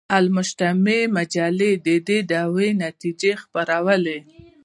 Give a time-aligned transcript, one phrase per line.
[0.19, 4.19] المجتمع مجلې د دې دعوې نتیجې خپرولې.